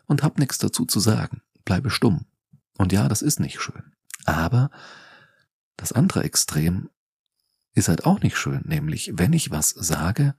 und 0.06 0.24
hab 0.24 0.36
nichts 0.40 0.58
dazu 0.58 0.84
zu 0.84 0.98
sagen, 0.98 1.42
bleibe 1.64 1.90
stumm. 1.90 2.26
Und 2.76 2.92
ja, 2.92 3.06
das 3.06 3.22
ist 3.22 3.38
nicht 3.38 3.60
schön. 3.60 3.94
Aber 4.24 4.72
das 5.76 5.92
andere 5.92 6.24
Extrem 6.24 6.90
ist 7.72 7.86
halt 7.86 8.04
auch 8.04 8.20
nicht 8.20 8.36
schön, 8.36 8.62
nämlich 8.64 9.12
wenn 9.14 9.32
ich 9.32 9.52
was 9.52 9.68
sage, 9.68 10.34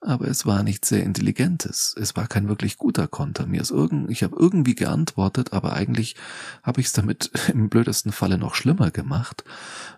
aber 0.00 0.28
es 0.28 0.46
war 0.46 0.62
nicht 0.62 0.84
sehr 0.84 1.02
intelligentes. 1.02 1.94
Es 1.98 2.16
war 2.16 2.28
kein 2.28 2.48
wirklich 2.48 2.76
guter 2.76 3.08
Konter. 3.08 3.46
Mir 3.46 3.62
ist 3.62 3.70
irgend, 3.70 4.10
ich 4.10 4.22
habe 4.22 4.36
irgendwie 4.38 4.74
geantwortet, 4.74 5.52
aber 5.52 5.72
eigentlich 5.72 6.16
habe 6.62 6.80
ich 6.80 6.88
es 6.88 6.92
damit 6.92 7.30
im 7.48 7.68
blödesten 7.68 8.12
Falle 8.12 8.38
noch 8.38 8.54
schlimmer 8.54 8.90
gemacht. 8.90 9.44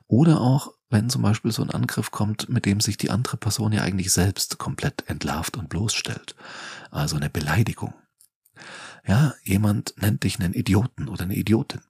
Oder 0.06 0.40
auch, 0.40 0.72
wenn 0.88 1.10
zum 1.10 1.22
Beispiel 1.22 1.52
so 1.52 1.62
ein 1.62 1.70
Angriff 1.70 2.10
kommt, 2.10 2.48
mit 2.48 2.64
dem 2.64 2.80
sich 2.80 2.96
die 2.96 3.10
andere 3.10 3.36
Person 3.36 3.72
ja 3.72 3.82
eigentlich 3.82 4.12
selbst 4.12 4.58
komplett 4.58 5.04
entlarvt 5.08 5.56
und 5.56 5.68
bloßstellt. 5.68 6.34
Also 6.90 7.16
eine 7.16 7.28
Beleidigung. 7.28 7.92
Ja, 9.06 9.34
jemand 9.42 9.94
nennt 10.00 10.24
dich 10.24 10.38
einen 10.38 10.54
Idioten 10.54 11.08
oder 11.08 11.24
eine 11.24 11.36
Idiotin. 11.36 11.80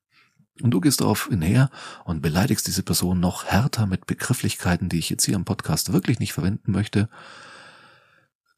Und 0.60 0.72
du 0.72 0.80
gehst 0.80 1.00
darauf 1.00 1.28
hinher 1.28 1.70
und 2.04 2.20
beleidigst 2.20 2.66
diese 2.66 2.82
Person 2.82 3.20
noch 3.20 3.44
härter 3.44 3.86
mit 3.86 4.06
Begrifflichkeiten, 4.06 4.88
die 4.88 4.98
ich 4.98 5.10
jetzt 5.10 5.24
hier 5.24 5.36
im 5.36 5.44
Podcast 5.44 5.92
wirklich 5.92 6.18
nicht 6.18 6.32
verwenden 6.32 6.72
möchte 6.72 7.08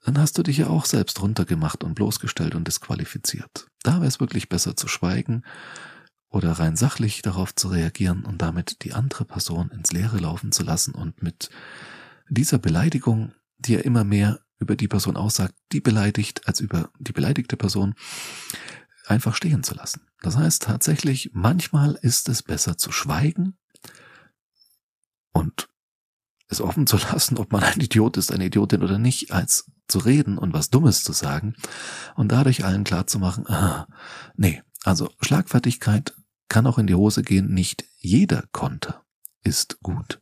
dann 0.04 0.18
hast 0.18 0.38
du 0.38 0.42
dich 0.42 0.58
ja 0.58 0.68
auch 0.68 0.84
selbst 0.84 1.20
runtergemacht 1.20 1.84
und 1.84 1.94
bloßgestellt 1.94 2.54
und 2.54 2.66
disqualifiziert. 2.66 3.66
Da 3.82 3.96
wäre 3.96 4.06
es 4.06 4.20
wirklich 4.20 4.48
besser 4.48 4.76
zu 4.76 4.88
schweigen 4.88 5.42
oder 6.28 6.52
rein 6.52 6.76
sachlich 6.76 7.22
darauf 7.22 7.54
zu 7.54 7.68
reagieren 7.68 8.24
und 8.24 8.40
damit 8.40 8.82
die 8.84 8.94
andere 8.94 9.24
Person 9.24 9.70
ins 9.70 9.92
Leere 9.92 10.18
laufen 10.18 10.52
zu 10.52 10.62
lassen 10.62 10.94
und 10.94 11.22
mit 11.22 11.50
dieser 12.28 12.58
Beleidigung, 12.58 13.32
die 13.58 13.74
ja 13.74 13.80
immer 13.80 14.04
mehr 14.04 14.40
über 14.58 14.76
die 14.76 14.88
Person 14.88 15.16
aussagt, 15.16 15.54
die 15.72 15.80
beleidigt, 15.80 16.46
als 16.46 16.60
über 16.60 16.90
die 16.98 17.12
beleidigte 17.12 17.56
Person, 17.56 17.94
einfach 19.06 19.34
stehen 19.34 19.64
zu 19.64 19.74
lassen. 19.74 20.06
Das 20.20 20.36
heißt 20.36 20.62
tatsächlich, 20.62 21.30
manchmal 21.32 21.98
ist 22.02 22.28
es 22.28 22.42
besser 22.42 22.76
zu 22.78 22.92
schweigen 22.92 23.58
und 25.32 25.69
es 26.50 26.60
offen 26.60 26.86
zu 26.86 26.96
lassen, 26.98 27.38
ob 27.38 27.52
man 27.52 27.62
ein 27.62 27.80
Idiot 27.80 28.16
ist, 28.16 28.32
eine 28.32 28.46
Idiotin 28.46 28.82
oder 28.82 28.98
nicht, 28.98 29.32
als 29.32 29.70
zu 29.88 29.98
reden 29.98 30.36
und 30.38 30.52
was 30.52 30.70
Dummes 30.70 31.02
zu 31.02 31.12
sagen 31.12 31.54
und 32.16 32.30
dadurch 32.32 32.64
allen 32.64 32.84
klar 32.84 33.06
zu 33.06 33.18
machen, 33.18 33.46
ah, 33.48 33.86
nee, 34.36 34.62
also 34.84 35.10
Schlagfertigkeit 35.20 36.14
kann 36.48 36.66
auch 36.66 36.78
in 36.78 36.86
die 36.86 36.94
Hose 36.94 37.22
gehen, 37.22 37.52
nicht 37.52 37.84
jeder 37.98 38.44
Konter 38.52 39.04
ist 39.42 39.80
gut. 39.82 40.20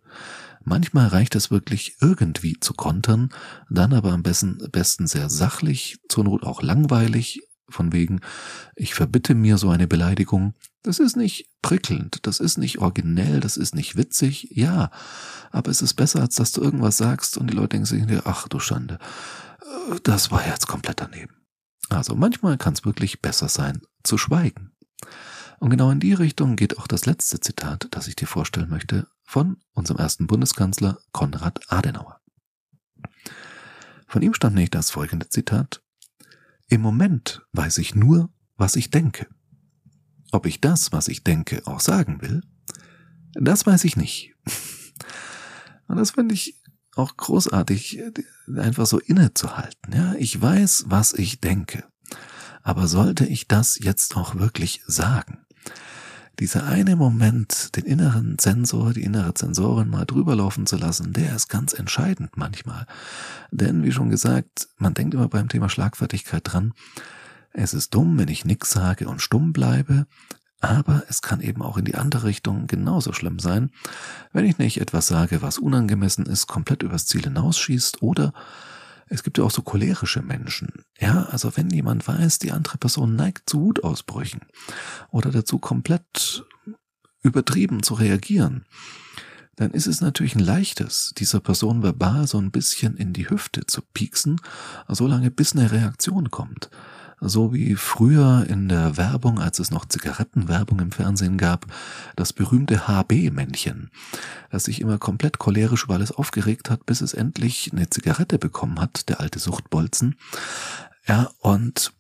Manchmal 0.65 1.09
reicht 1.09 1.35
es 1.35 1.51
wirklich 1.51 1.97
irgendwie 2.01 2.61
zu 2.61 2.75
kontern, 2.75 3.31
dann 3.71 3.95
aber 3.95 4.13
am 4.13 4.23
besten, 4.23 4.59
besten 4.71 5.07
sehr 5.07 5.31
sachlich, 5.31 5.99
zur 6.09 6.25
Not 6.25 6.43
auch 6.43 6.63
langweilig, 6.63 7.41
von 7.69 7.93
wegen, 7.93 8.21
ich 8.75 8.95
verbitte 8.95 9.35
mir 9.35 9.59
so 9.59 9.71
eine 9.71 9.87
Beleidigung. 9.87 10.55
Das 10.83 10.99
ist 10.99 11.17
nicht 11.17 11.49
prickelnd, 11.63 12.27
das 12.27 12.41
ist 12.41 12.57
nicht 12.59 12.79
originell, 12.79 13.41
das 13.41 13.57
ist 13.57 13.75
nicht 13.75 13.97
witzig, 13.97 14.49
ja, 14.53 14.91
aber 15.51 15.71
es 15.71 15.83
ist 15.83 15.95
besser, 15.95 16.21
als 16.21 16.37
dass 16.37 16.53
du 16.53 16.63
irgendwas 16.63 16.97
sagst 16.97 17.37
und 17.37 17.49
die 17.51 17.55
Leute 17.55 17.71
denken 17.71 17.87
sich, 17.87 18.05
ach 18.25 18.49
du 18.49 18.61
Schande, 18.61 18.99
äh, 19.61 19.97
das 20.03 20.31
war 20.31 20.47
jetzt 20.47 20.67
komplett 20.67 21.01
daneben. 21.01 21.35
Also 21.89 22.15
manchmal 22.15 22.59
kann 22.59 22.75
es 22.75 22.85
wirklich 22.85 23.21
besser 23.21 23.49
sein, 23.49 23.81
zu 24.03 24.19
schweigen. 24.19 24.73
Und 25.59 25.71
genau 25.71 25.91
in 25.91 26.01
die 26.01 26.13
Richtung 26.13 26.57
geht 26.57 26.79
auch 26.79 26.87
das 26.87 27.07
letzte 27.07 27.41
Zitat, 27.41 27.89
das 27.91 28.07
ich 28.07 28.17
dir 28.17 28.27
vorstellen 28.27 28.71
möchte, 28.71 29.09
von 29.25 29.57
unserem 29.73 29.99
ersten 29.99 30.27
Bundeskanzler 30.27 30.99
Konrad 31.13 31.61
Adenauer. 31.69 32.21
Von 34.07 34.23
ihm 34.23 34.35
stammt 34.35 34.55
nicht 34.55 34.75
das 34.75 34.91
folgende 34.91 35.29
Zitat. 35.29 35.83
Im 36.69 36.83
Moment 36.83 37.43
weiß 37.53 37.79
ich 37.79 37.95
nur, 37.95 38.31
was 38.57 38.77
ich 38.77 38.91
denke. 38.91 39.27
Ob 40.33 40.45
ich 40.45 40.61
das, 40.61 40.93
was 40.93 41.09
ich 41.09 41.25
denke, 41.25 41.67
auch 41.67 41.81
sagen 41.81 42.21
will, 42.21 42.43
das 43.33 43.67
weiß 43.67 43.85
ich 43.85 43.97
nicht. 43.97 44.35
Und 45.89 45.97
das 45.97 46.11
finde 46.11 46.35
ich 46.35 46.61
auch 46.95 47.17
großartig, 47.17 48.03
einfach 48.55 48.87
so 48.87 48.99
innezuhalten. 48.99 49.95
Ja, 49.95 50.15
ich 50.19 50.41
weiß, 50.41 50.85
was 50.89 51.15
ich 51.15 51.41
denke. 51.41 51.85
Aber 52.63 52.87
sollte 52.89 53.25
ich 53.25 53.49
das 53.49 53.79
jetzt 53.79 54.17
auch 54.17 54.35
wirklich 54.35 54.83
sagen? 54.87 55.47
Dieser 56.39 56.67
eine 56.67 56.95
Moment, 56.95 57.75
den 57.75 57.85
inneren 57.85 58.39
Sensor, 58.39 58.93
die 58.93 59.03
innere 59.03 59.33
Sensorin 59.37 59.89
mal 59.89 60.05
drüber 60.05 60.37
laufen 60.37 60.67
zu 60.67 60.77
lassen, 60.77 61.13
der 61.13 61.35
ist 61.35 61.49
ganz 61.49 61.73
entscheidend 61.73 62.37
manchmal. 62.37 62.87
Denn, 63.51 63.83
wie 63.83 63.91
schon 63.91 64.09
gesagt, 64.09 64.69
man 64.77 64.95
denkt 64.95 65.15
immer 65.15 65.29
beim 65.29 65.49
Thema 65.49 65.69
Schlagfertigkeit 65.69 66.43
dran, 66.45 66.75
es 67.53 67.75
ist 67.75 67.93
dumm, 67.93 68.19
wenn 68.19 68.29
ich 68.29 68.45
nix 68.45 68.71
sage 68.71 69.09
und 69.09 69.21
stumm 69.21 69.53
bleibe, 69.53 70.07
aber 70.61 71.03
es 71.09 71.23
kann 71.23 71.41
eben 71.41 71.61
auch 71.61 71.77
in 71.77 71.85
die 71.85 71.97
andere 71.97 72.25
Richtung 72.27 72.69
genauso 72.69 73.13
schlimm 73.13 73.41
sein, 73.41 73.71
wenn 74.33 74.45
ich 74.45 74.59
nicht 74.59 74.81
etwas 74.81 75.09
sage, 75.09 75.43
was 75.43 75.59
unangemessen 75.59 76.27
ist, 76.27 76.47
komplett 76.47 76.85
übers 76.85 77.07
Ziel 77.07 77.23
hinausschießt 77.23 78.01
oder 78.01 78.33
es 79.11 79.23
gibt 79.23 79.39
ja 79.39 79.45
auch 79.45 79.51
so 79.51 79.63
cholerische 79.63 80.23
Menschen. 80.23 80.85
Ja, 80.99 81.25
also 81.25 81.57
wenn 81.57 81.71
jemand 81.71 82.07
weiß, 82.07 82.39
die 82.39 82.53
andere 82.53 82.79
Person 82.79 83.17
neigt 83.17 83.49
zu 83.49 83.61
Wutausbrüchen 83.61 84.43
oder 85.11 85.31
dazu 85.31 85.59
komplett 85.59 86.45
übertrieben 87.23 87.83
zu 87.83 87.95
reagieren, 87.95 88.65
dann 89.57 89.73
ist 89.73 89.87
es 89.89 90.01
natürlich 90.01 90.37
ein 90.37 90.45
leichtes, 90.45 91.13
dieser 91.17 91.41
Person 91.41 91.83
verbal 91.83 92.29
so 92.29 92.39
ein 92.39 92.53
bisschen 92.53 92.97
in 92.97 93.13
die 93.13 93.29
Hüfte 93.29 93.67
zu 93.67 93.83
pieksen, 93.83 94.41
solange 94.89 95.31
bis 95.31 95.55
eine 95.55 95.73
Reaktion 95.73 96.31
kommt 96.31 96.71
so 97.21 97.53
wie 97.53 97.75
früher 97.75 98.47
in 98.49 98.69
der 98.69 98.97
Werbung, 98.97 99.39
als 99.39 99.59
es 99.59 99.71
noch 99.71 99.87
Zigarettenwerbung 99.87 100.81
im 100.81 100.93
Fernsehen 100.93 101.39
gab, 101.39 101.67
das 102.17 102.33
berühmte 102.33 102.87
HB-Männchen, 102.87 103.91
das 104.51 104.65
sich 104.65 104.81
immer 104.81 104.99
komplett 104.99 105.39
cholerisch 105.39 105.85
über 105.85 105.95
alles 105.95 106.13
aufgeregt 106.13 106.71
hat, 106.71 106.87
bis 106.87 107.01
es 107.01 107.15
endlich 107.15 107.71
eine 107.73 107.91
Zigarette 107.91 108.39
bekommen 108.39 108.81
hat, 108.81 109.09
der 109.09 109.21
alte 109.21 109.39
Suchtbolzen. 109.39 110.17
Ja, 111.07 111.31
und 111.41 111.93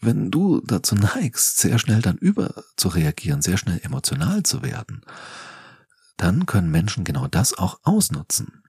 wenn 0.00 0.30
du 0.30 0.60
dazu 0.60 0.94
neigst, 0.94 1.58
sehr 1.58 1.78
schnell 1.78 2.02
dann 2.02 2.18
über 2.18 2.62
zu 2.76 2.88
reagieren, 2.88 3.42
sehr 3.42 3.56
schnell 3.56 3.80
emotional 3.82 4.42
zu 4.42 4.62
werden, 4.62 5.02
dann 6.16 6.46
können 6.46 6.70
Menschen 6.70 7.04
genau 7.04 7.28
das 7.28 7.56
auch 7.56 7.80
ausnutzen. 7.82 8.62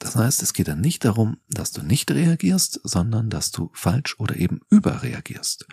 Das 0.00 0.16
heißt, 0.16 0.42
es 0.42 0.54
geht 0.54 0.66
dann 0.66 0.80
nicht 0.80 1.04
darum, 1.04 1.36
dass 1.50 1.72
du 1.72 1.82
nicht 1.82 2.10
reagierst, 2.10 2.80
sondern 2.82 3.28
dass 3.28 3.50
du 3.50 3.70
falsch 3.74 4.18
oder 4.18 4.34
eben 4.36 4.60
überreagierst. 4.70 5.66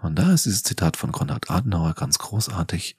Und 0.00 0.18
da 0.18 0.32
ist 0.32 0.46
dieses 0.46 0.62
Zitat 0.62 0.96
von 0.96 1.12
Konrad 1.12 1.50
Adenauer 1.50 1.92
ganz 1.92 2.18
großartig. 2.18 2.96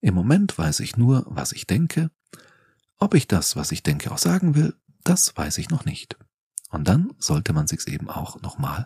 Im 0.00 0.14
Moment 0.14 0.56
weiß 0.56 0.80
ich 0.80 0.96
nur, 0.96 1.26
was 1.28 1.52
ich 1.52 1.66
denke. 1.66 2.10
Ob 2.96 3.14
ich 3.14 3.28
das, 3.28 3.56
was 3.56 3.72
ich 3.72 3.82
denke, 3.82 4.10
auch 4.10 4.18
sagen 4.18 4.54
will, 4.54 4.74
das 5.04 5.36
weiß 5.36 5.58
ich 5.58 5.68
noch 5.68 5.84
nicht. 5.84 6.16
Und 6.70 6.88
dann 6.88 7.12
sollte 7.18 7.52
man 7.52 7.66
sich 7.66 7.86
eben 7.86 8.08
auch 8.08 8.40
nochmal 8.40 8.84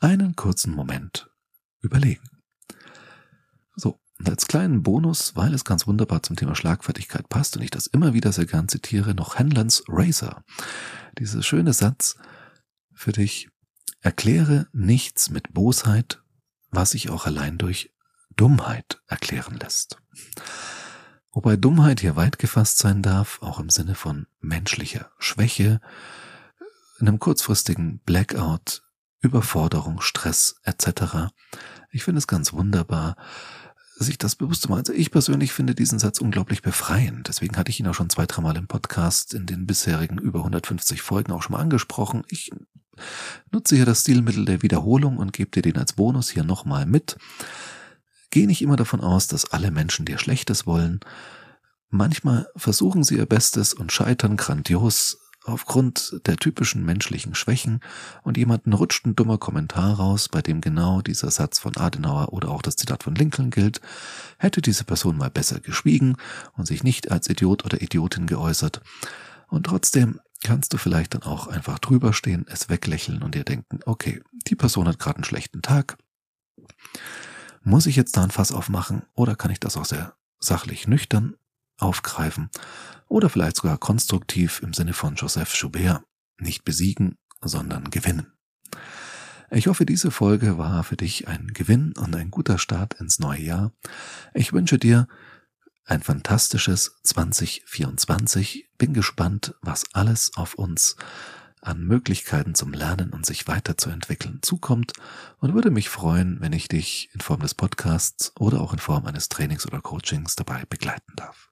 einen 0.00 0.34
kurzen 0.34 0.74
Moment 0.74 1.30
überlegen. 1.80 2.28
So, 3.76 4.00
und 4.22 4.30
als 4.30 4.46
kleinen 4.46 4.84
Bonus, 4.84 5.34
weil 5.34 5.52
es 5.52 5.64
ganz 5.64 5.88
wunderbar 5.88 6.22
zum 6.22 6.36
Thema 6.36 6.54
Schlagfertigkeit 6.54 7.28
passt 7.28 7.56
und 7.56 7.62
ich 7.64 7.72
das 7.72 7.88
immer 7.88 8.14
wieder 8.14 8.30
sehr 8.30 8.46
gern 8.46 8.68
zitiere, 8.68 9.16
noch 9.16 9.36
Henlans 9.36 9.82
Razor. 9.88 10.44
Dieser 11.18 11.42
schöne 11.42 11.72
Satz 11.72 12.16
für 12.94 13.10
dich. 13.10 13.48
Erkläre 14.00 14.68
nichts 14.72 15.28
mit 15.30 15.52
Bosheit, 15.52 16.22
was 16.70 16.92
sich 16.92 17.10
auch 17.10 17.26
allein 17.26 17.58
durch 17.58 17.92
Dummheit 18.36 19.00
erklären 19.08 19.56
lässt. 19.58 19.96
Wobei 21.32 21.56
Dummheit 21.56 22.00
hier 22.00 22.14
weit 22.14 22.38
gefasst 22.38 22.78
sein 22.78 23.02
darf, 23.02 23.42
auch 23.42 23.58
im 23.58 23.70
Sinne 23.70 23.96
von 23.96 24.28
menschlicher 24.40 25.10
Schwäche, 25.18 25.80
einem 27.00 27.18
kurzfristigen 27.18 27.98
Blackout, 28.06 28.84
Überforderung, 29.20 30.00
Stress 30.00 30.60
etc. 30.62 31.32
Ich 31.90 32.04
finde 32.04 32.18
es 32.18 32.28
ganz 32.28 32.52
wunderbar, 32.52 33.16
sich 34.02 34.18
das 34.18 34.36
bewusst 34.36 34.62
zu. 34.62 34.74
Also 34.74 34.92
ich 34.92 35.10
persönlich 35.10 35.52
finde 35.52 35.74
diesen 35.74 35.98
Satz 35.98 36.18
unglaublich 36.20 36.62
befreiend. 36.62 37.28
Deswegen 37.28 37.56
hatte 37.56 37.70
ich 37.70 37.80
ihn 37.80 37.86
auch 37.86 37.94
schon 37.94 38.10
zwei, 38.10 38.26
dreimal 38.26 38.56
im 38.56 38.66
Podcast 38.66 39.34
in 39.34 39.46
den 39.46 39.66
bisherigen 39.66 40.18
über 40.18 40.40
150 40.40 41.02
Folgen 41.02 41.32
auch 41.32 41.42
schon 41.42 41.52
mal 41.54 41.60
angesprochen. 41.60 42.24
Ich 42.28 42.50
nutze 43.50 43.76
hier 43.76 43.86
das 43.86 44.00
Stilmittel 44.00 44.44
der 44.44 44.62
Wiederholung 44.62 45.16
und 45.16 45.32
gebe 45.32 45.50
dir 45.50 45.62
den 45.62 45.78
als 45.78 45.94
Bonus 45.94 46.30
hier 46.30 46.44
nochmal 46.44 46.86
mit. 46.86 47.16
Geh 48.30 48.46
nicht 48.46 48.62
immer 48.62 48.76
davon 48.76 49.00
aus, 49.00 49.26
dass 49.26 49.52
alle 49.52 49.70
Menschen 49.70 50.06
dir 50.06 50.18
Schlechtes 50.18 50.66
wollen. 50.66 51.00
Manchmal 51.90 52.46
versuchen 52.56 53.04
sie 53.04 53.16
ihr 53.16 53.26
Bestes 53.26 53.74
und 53.74 53.92
scheitern 53.92 54.36
grandios 54.36 55.18
aufgrund 55.44 56.20
der 56.26 56.36
typischen 56.36 56.84
menschlichen 56.84 57.34
Schwächen 57.34 57.80
und 58.22 58.36
jemanden 58.36 58.72
rutscht 58.72 59.06
ein 59.06 59.16
dummer 59.16 59.38
Kommentar 59.38 59.94
raus, 59.94 60.28
bei 60.28 60.42
dem 60.42 60.60
genau 60.60 61.02
dieser 61.02 61.30
Satz 61.30 61.58
von 61.58 61.76
Adenauer 61.76 62.32
oder 62.32 62.50
auch 62.50 62.62
das 62.62 62.76
Zitat 62.76 63.02
von 63.02 63.14
Lincoln 63.14 63.50
gilt, 63.50 63.80
hätte 64.38 64.62
diese 64.62 64.84
Person 64.84 65.16
mal 65.16 65.30
besser 65.30 65.60
geschwiegen 65.60 66.16
und 66.56 66.66
sich 66.66 66.84
nicht 66.84 67.10
als 67.10 67.28
Idiot 67.28 67.64
oder 67.64 67.82
Idiotin 67.82 68.26
geäußert. 68.26 68.80
Und 69.48 69.66
trotzdem 69.66 70.20
kannst 70.42 70.72
du 70.72 70.78
vielleicht 70.78 71.14
dann 71.14 71.22
auch 71.22 71.46
einfach 71.46 71.78
drüber 71.78 72.12
stehen, 72.12 72.46
es 72.48 72.68
weglächeln 72.68 73.22
und 73.22 73.34
dir 73.34 73.44
denken, 73.44 73.80
okay, 73.86 74.22
die 74.46 74.56
Person 74.56 74.88
hat 74.88 74.98
gerade 74.98 75.16
einen 75.16 75.24
schlechten 75.24 75.62
Tag. 75.62 75.96
Muss 77.62 77.86
ich 77.86 77.96
jetzt 77.96 78.16
da 78.16 78.24
ein 78.24 78.30
Fass 78.30 78.52
aufmachen 78.52 79.02
oder 79.14 79.36
kann 79.36 79.50
ich 79.50 79.60
das 79.60 79.76
auch 79.76 79.84
sehr 79.84 80.14
sachlich 80.40 80.88
nüchtern 80.88 81.36
aufgreifen 81.78 82.50
oder 83.08 83.28
vielleicht 83.28 83.56
sogar 83.56 83.78
konstruktiv 83.78 84.60
im 84.62 84.72
Sinne 84.72 84.92
von 84.92 85.14
Joseph 85.16 85.54
Joubert 85.54 86.02
nicht 86.38 86.64
besiegen, 86.64 87.16
sondern 87.40 87.90
gewinnen. 87.90 88.32
Ich 89.50 89.66
hoffe, 89.66 89.84
diese 89.84 90.10
Folge 90.10 90.56
war 90.56 90.82
für 90.82 90.96
dich 90.96 91.28
ein 91.28 91.48
Gewinn 91.48 91.92
und 91.98 92.16
ein 92.16 92.30
guter 92.30 92.58
Start 92.58 92.94
ins 92.94 93.18
neue 93.18 93.42
Jahr. 93.42 93.72
Ich 94.32 94.54
wünsche 94.54 94.78
dir 94.78 95.08
ein 95.84 96.02
fantastisches 96.02 96.96
2024. 97.02 98.70
Bin 98.78 98.94
gespannt, 98.94 99.54
was 99.60 99.84
alles 99.92 100.32
auf 100.36 100.54
uns 100.54 100.96
an 101.60 101.84
Möglichkeiten 101.84 102.54
zum 102.54 102.72
Lernen 102.72 103.10
und 103.10 103.26
sich 103.26 103.46
weiterzuentwickeln 103.46 104.40
zukommt 104.42 104.94
und 105.38 105.54
würde 105.54 105.70
mich 105.70 105.90
freuen, 105.90 106.40
wenn 106.40 106.52
ich 106.52 106.68
dich 106.68 107.10
in 107.12 107.20
Form 107.20 107.40
des 107.40 107.54
Podcasts 107.54 108.32
oder 108.36 108.60
auch 108.60 108.72
in 108.72 108.80
Form 108.80 109.06
eines 109.06 109.28
Trainings 109.28 109.66
oder 109.66 109.80
Coachings 109.80 110.34
dabei 110.34 110.64
begleiten 110.64 111.12
darf. 111.14 111.51